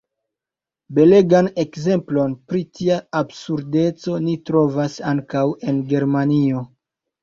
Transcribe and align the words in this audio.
Belegan 0.99 1.49
ekzemplon 1.65 2.35
pri 2.53 2.63
tia 2.79 2.99
absurdeco 3.21 4.19
ni 4.27 4.37
trovas 4.51 5.01
ankaŭ 5.15 5.49
en 5.71 5.83
Germanio. 5.97 6.71